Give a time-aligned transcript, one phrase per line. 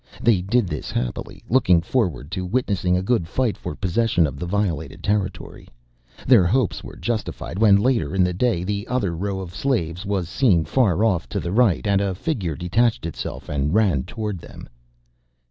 [0.19, 4.47] They did this happily, looking forward to witnessing a good fight for possession of the
[4.47, 5.67] violated territory.
[6.25, 10.27] Their hopes were justified when later in the day the other row of slaves was
[10.27, 14.67] seen far off to the right, and a figure detached itself and ran towards them.